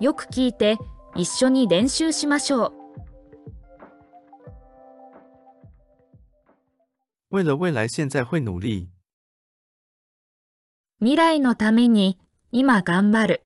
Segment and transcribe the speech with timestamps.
[0.00, 0.76] よく聞いて
[1.16, 2.72] 一緒に練習しましょう。
[7.30, 8.88] 为了未来，现在会努力。
[11.00, 12.18] 未来のために
[12.52, 13.42] 今頑張る。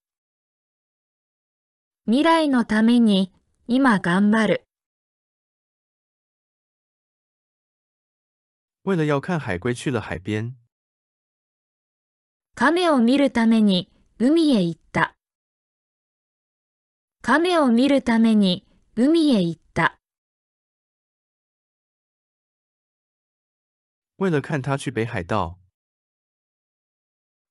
[2.07, 3.33] 未来のために
[3.67, 4.65] 今頑張る。
[8.85, 10.53] 为了要看海龟，去了海边。
[12.55, 15.15] 亀を見るために海へ行った。
[17.25, 19.97] 亀を見るために海へ行った。
[24.17, 25.57] 为了看他去北海道。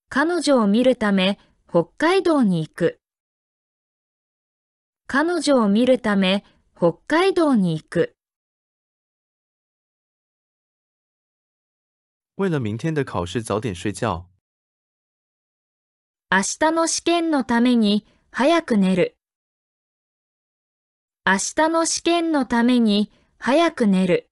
[0.10, 1.40] 彼女を見るため
[1.70, 3.00] 北海道に行く。
[5.08, 6.44] 彼女を見るため
[6.76, 8.18] 北海道に行く。
[12.36, 14.28] 为了明天的考试早点睡觉。
[16.30, 19.16] 明日の試験のために早く寝る。
[21.32, 24.30] 明日の試験のために早く寝る。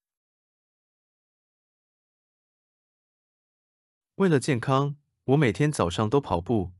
[4.18, 6.74] 为了健康，我每天早上都跑步。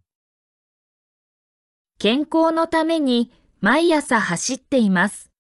[2.00, 3.32] 健康のために
[3.62, 5.32] 毎朝走っています。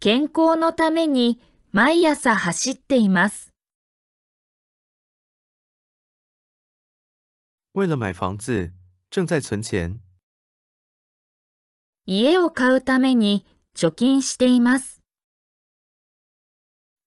[0.00, 1.38] 健康のために
[1.72, 3.52] 毎朝走っています。
[7.74, 8.72] 为了买房子，
[9.10, 10.00] 正在存钱。
[12.12, 15.00] 家を買うために貯金しています。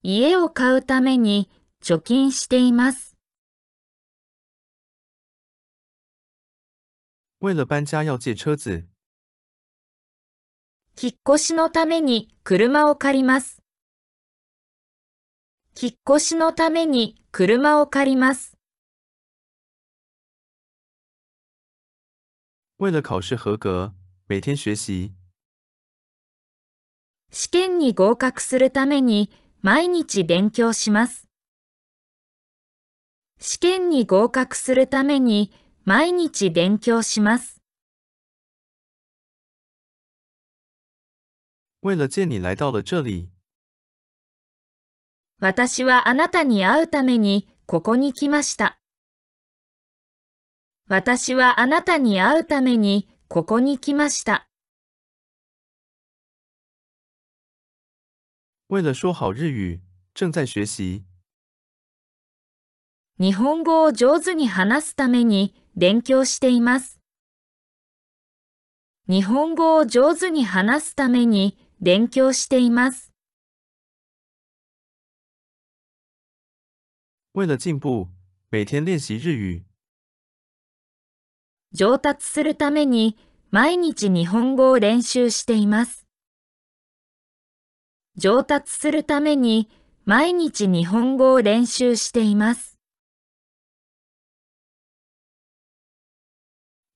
[0.01, 1.49] 家を買うために
[1.83, 3.17] 貯金しています。
[7.41, 8.85] 为了搬家要借车子。
[10.95, 13.61] 引っ越しのために車を借ります。
[15.77, 18.57] 引っ越しのために車を借ります。
[22.77, 23.91] 为了考试合格，
[24.25, 25.11] 每天学习。
[27.29, 29.29] 試験に合格するために
[29.61, 31.27] 毎日勉強します。
[33.39, 35.51] 試験に合格するために
[35.83, 37.61] 毎日勉強します。
[41.81, 43.29] 为了见你来到了这里。
[45.41, 48.79] 私はあなたに会うためにここに来ました。
[50.87, 54.47] 私はあなたに会うためにここに来ました。
[58.67, 59.81] 为了说好日语，
[60.13, 61.03] 正在学习。
[63.17, 66.99] 日本語を上手に話すために勉強しています。
[69.09, 73.11] 日本語を上手に話すために勉強しています。
[77.31, 78.09] 为了进步，
[78.51, 79.63] 每天练习日语。
[81.73, 83.17] 上達するために
[83.49, 86.05] 毎日日本語を練習しています。
[88.15, 89.69] 上達するために
[90.05, 92.77] 毎日日本語を練習しています。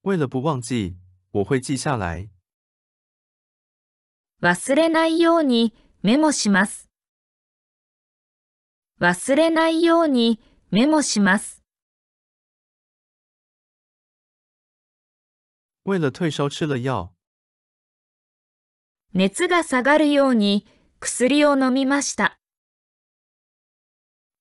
[0.04, 0.96] 为了不忘记，
[1.32, 2.30] 我会记下来。
[4.42, 5.74] 忘れないように
[6.04, 6.88] メモします。
[9.02, 10.40] 忘れないように
[10.70, 11.57] メモします。
[15.88, 17.16] 为了退烧吃了药。
[19.14, 20.68] 熱が下がるように
[21.00, 22.38] 薬を飲みました。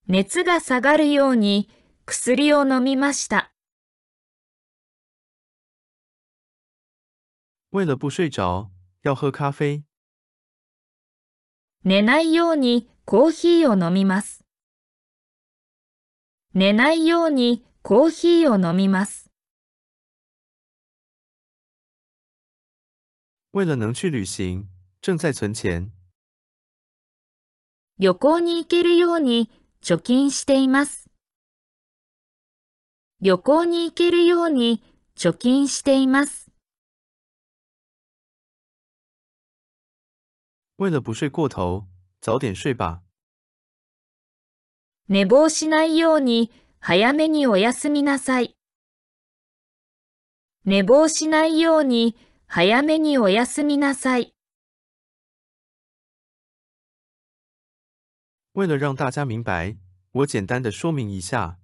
[0.09, 1.71] 熱が下がるように
[2.05, 3.53] 薬を飲みました。
[7.71, 8.69] 为了不睡着，
[9.03, 9.85] 要喝咖啡。
[11.85, 14.45] 寝ないようにコーヒーを飲みます。
[16.55, 19.26] 寝ないようにコーヒーを飲みます。
[23.57, 24.69] 为了能去旅行，
[25.01, 25.91] 正在存钱。
[27.97, 29.51] 旅行に行けるように
[29.81, 31.09] 貯金しています。
[33.23, 34.85] 旅行に行けるように
[35.17, 36.51] 貯金しています。
[40.77, 41.87] 为了不睡过头，
[42.21, 43.01] 早点睡吧。
[45.09, 48.55] 寝坊しないように早めにお休みなさい。
[50.67, 52.19] 寝坊しないように
[52.49, 54.33] 早めにお休みなさい。
[58.55, 59.77] 为了让大家明白，
[60.13, 61.59] 我简单的说明一下。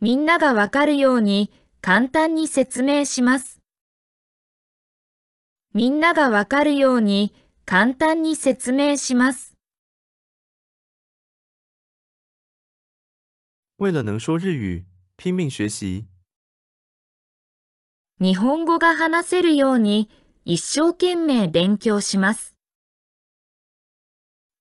[0.00, 1.50] みんながわかるように
[1.80, 3.60] 簡単に説明します。
[5.72, 7.34] みんながわかるように
[7.64, 9.54] 簡単に説明します。
[13.78, 14.84] 为了能说日语，
[15.16, 16.06] 拼命学习。
[18.20, 20.08] 日本語が話せるように
[20.44, 22.54] 一生懸命勉強します。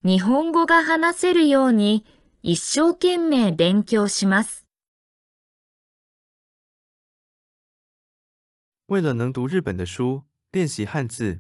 [0.04, 2.04] 日本語が話せるように
[2.42, 4.66] 一生懸命勉強します。
[8.88, 11.40] 为了能读日本的书，练习汉字。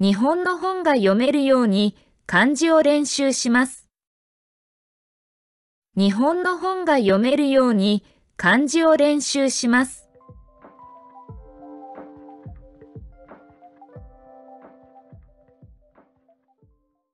[0.00, 1.94] 日本の本が読めるように
[2.24, 3.86] 漢字を練習します。
[5.94, 8.02] 日本の本が読めるように
[8.40, 10.08] 漢字を練習します。